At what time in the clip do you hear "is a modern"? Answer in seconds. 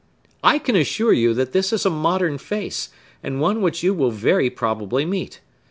1.71-2.39